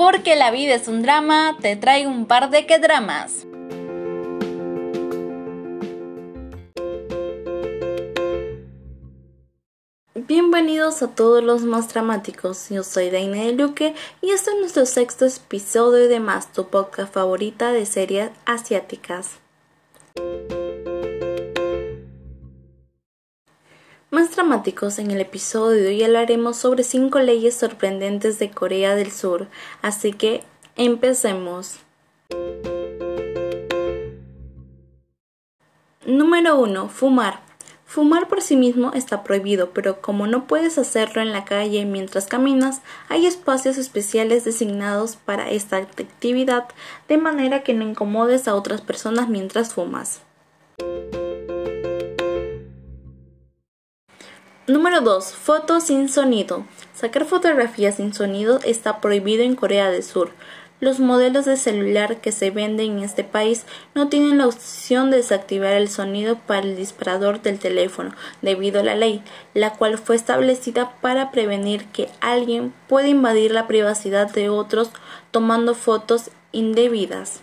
Porque 0.00 0.34
la 0.34 0.50
vida 0.50 0.76
es 0.76 0.88
un 0.88 1.02
drama, 1.02 1.58
te 1.60 1.76
traigo 1.76 2.10
un 2.10 2.24
par 2.24 2.48
de 2.48 2.64
que 2.64 2.78
dramas. 2.78 3.46
Bienvenidos 10.14 11.02
a 11.02 11.08
todos 11.08 11.44
los 11.44 11.64
más 11.64 11.92
dramáticos. 11.92 12.70
Yo 12.70 12.82
soy 12.82 13.10
Daina 13.10 13.42
de 13.42 13.52
Luque 13.52 13.94
y 14.22 14.30
este 14.30 14.52
es 14.52 14.56
nuestro 14.58 14.86
sexto 14.86 15.26
episodio 15.26 16.08
de 16.08 16.18
Más, 16.18 16.50
tu 16.50 16.68
podcast 16.68 17.12
favorita 17.12 17.70
de 17.70 17.84
series 17.84 18.30
asiáticas. 18.46 19.38
Más 24.12 24.34
dramáticos 24.34 24.98
en 24.98 25.12
el 25.12 25.20
episodio 25.20 25.80
de 25.80 25.86
hoy 25.86 26.02
hablaremos 26.02 26.56
sobre 26.56 26.82
cinco 26.82 27.20
leyes 27.20 27.54
sorprendentes 27.54 28.40
de 28.40 28.50
Corea 28.50 28.96
del 28.96 29.12
Sur, 29.12 29.46
así 29.82 30.12
que 30.12 30.42
empecemos. 30.74 31.76
Número 36.04 36.58
1. 36.58 36.88
Fumar. 36.88 37.40
Fumar 37.84 38.26
por 38.26 38.42
sí 38.42 38.56
mismo 38.56 38.90
está 38.94 39.22
prohibido, 39.22 39.70
pero 39.70 40.00
como 40.00 40.26
no 40.26 40.48
puedes 40.48 40.76
hacerlo 40.76 41.22
en 41.22 41.32
la 41.32 41.44
calle 41.44 41.84
mientras 41.84 42.26
caminas, 42.26 42.82
hay 43.08 43.26
espacios 43.26 43.78
especiales 43.78 44.44
designados 44.44 45.14
para 45.14 45.50
esta 45.50 45.76
actividad 45.76 46.66
de 47.06 47.16
manera 47.16 47.62
que 47.62 47.74
no 47.74 47.88
incomodes 47.88 48.48
a 48.48 48.56
otras 48.56 48.80
personas 48.80 49.28
mientras 49.28 49.72
fumas. 49.72 50.22
Número 54.70 55.00
2. 55.00 55.32
Fotos 55.32 55.82
sin 55.82 56.08
sonido. 56.08 56.64
Sacar 56.94 57.24
fotografías 57.24 57.96
sin 57.96 58.14
sonido 58.14 58.60
está 58.64 59.00
prohibido 59.00 59.42
en 59.42 59.56
Corea 59.56 59.90
del 59.90 60.04
Sur. 60.04 60.30
Los 60.78 61.00
modelos 61.00 61.44
de 61.44 61.56
celular 61.56 62.18
que 62.20 62.30
se 62.30 62.52
venden 62.52 62.98
en 62.98 63.00
este 63.00 63.24
país 63.24 63.64
no 63.96 64.08
tienen 64.08 64.38
la 64.38 64.46
opción 64.46 65.10
de 65.10 65.16
desactivar 65.16 65.72
el 65.72 65.88
sonido 65.88 66.38
para 66.38 66.60
el 66.60 66.76
disparador 66.76 67.42
del 67.42 67.58
teléfono 67.58 68.14
debido 68.42 68.78
a 68.78 68.84
la 68.84 68.94
ley, 68.94 69.24
la 69.54 69.72
cual 69.72 69.98
fue 69.98 70.14
establecida 70.14 70.92
para 71.00 71.32
prevenir 71.32 71.86
que 71.86 72.08
alguien 72.20 72.72
pueda 72.86 73.08
invadir 73.08 73.50
la 73.50 73.66
privacidad 73.66 74.30
de 74.30 74.50
otros 74.50 74.92
tomando 75.32 75.74
fotos 75.74 76.30
indebidas. 76.52 77.40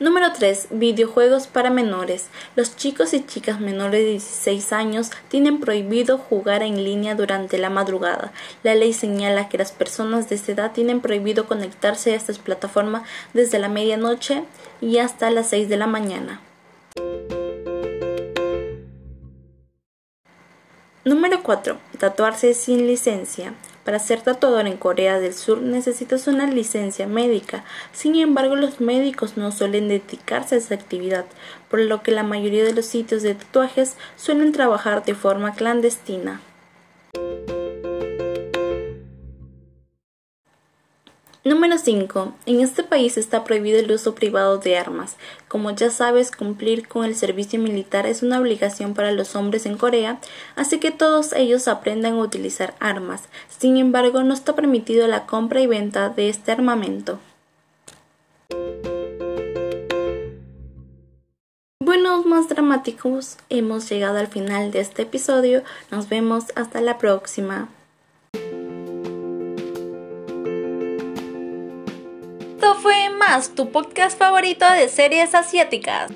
Número 0.00 0.32
3. 0.32 0.68
Videojuegos 0.70 1.46
para 1.46 1.68
menores. 1.68 2.28
Los 2.56 2.74
chicos 2.74 3.12
y 3.12 3.22
chicas 3.22 3.60
menores 3.60 4.00
de 4.00 4.12
16 4.12 4.72
años 4.72 5.10
tienen 5.28 5.60
prohibido 5.60 6.16
jugar 6.16 6.62
en 6.62 6.82
línea 6.82 7.14
durante 7.14 7.58
la 7.58 7.68
madrugada. 7.68 8.32
La 8.62 8.74
ley 8.74 8.94
señala 8.94 9.50
que 9.50 9.58
las 9.58 9.72
personas 9.72 10.30
de 10.30 10.36
esta 10.36 10.52
edad 10.52 10.72
tienen 10.72 11.02
prohibido 11.02 11.46
conectarse 11.46 12.14
a 12.14 12.16
estas 12.16 12.38
plataformas 12.38 13.02
desde 13.34 13.58
la 13.58 13.68
medianoche 13.68 14.44
y 14.80 14.96
hasta 14.96 15.30
las 15.30 15.50
6 15.50 15.68
de 15.68 15.76
la 15.76 15.86
mañana. 15.86 16.40
Número 21.04 21.42
4. 21.42 21.76
Tatuarse 21.98 22.54
sin 22.54 22.86
licencia. 22.86 23.52
Para 23.84 23.98
ser 23.98 24.20
tatuador 24.20 24.66
en 24.66 24.76
Corea 24.76 25.18
del 25.18 25.32
Sur 25.32 25.62
necesitas 25.62 26.26
una 26.26 26.46
licencia 26.46 27.06
médica. 27.06 27.64
Sin 27.92 28.14
embargo, 28.16 28.54
los 28.56 28.80
médicos 28.80 29.36
no 29.36 29.52
suelen 29.52 29.88
dedicarse 29.88 30.54
a 30.54 30.58
esa 30.58 30.74
actividad, 30.74 31.24
por 31.70 31.80
lo 31.80 32.02
que 32.02 32.12
la 32.12 32.22
mayoría 32.22 32.64
de 32.64 32.74
los 32.74 32.86
sitios 32.86 33.22
de 33.22 33.34
tatuajes 33.34 33.96
suelen 34.16 34.52
trabajar 34.52 35.04
de 35.04 35.14
forma 35.14 35.54
clandestina. 35.54 36.40
Número 41.42 41.78
5. 41.78 42.34
En 42.44 42.60
este 42.60 42.84
país 42.84 43.16
está 43.16 43.44
prohibido 43.44 43.78
el 43.78 43.90
uso 43.90 44.14
privado 44.14 44.58
de 44.58 44.76
armas. 44.76 45.16
Como 45.48 45.70
ya 45.70 45.88
sabes, 45.88 46.30
cumplir 46.30 46.86
con 46.86 47.06
el 47.06 47.14
servicio 47.14 47.58
militar 47.58 48.04
es 48.04 48.22
una 48.22 48.38
obligación 48.38 48.92
para 48.92 49.10
los 49.12 49.34
hombres 49.34 49.64
en 49.64 49.78
Corea, 49.78 50.20
así 50.54 50.78
que 50.78 50.90
todos 50.90 51.32
ellos 51.32 51.66
aprendan 51.66 52.12
a 52.14 52.22
utilizar 52.22 52.74
armas. 52.78 53.22
Sin 53.48 53.78
embargo, 53.78 54.22
no 54.22 54.34
está 54.34 54.54
permitido 54.54 55.06
la 55.06 55.24
compra 55.24 55.62
y 55.62 55.66
venta 55.66 56.10
de 56.10 56.28
este 56.28 56.52
armamento. 56.52 57.18
Buenos 61.82 62.26
más 62.26 62.50
dramáticos, 62.50 63.38
hemos 63.48 63.88
llegado 63.88 64.18
al 64.18 64.26
final 64.26 64.72
de 64.72 64.80
este 64.80 65.02
episodio. 65.02 65.62
Nos 65.90 66.10
vemos 66.10 66.44
hasta 66.54 66.82
la 66.82 66.98
próxima. 66.98 67.70
Esto 72.60 72.74
fue 72.74 73.08
más 73.08 73.54
tu 73.54 73.72
podcast 73.72 74.18
favorito 74.18 74.70
de 74.70 74.90
series 74.90 75.34
asiáticas. 75.34 76.12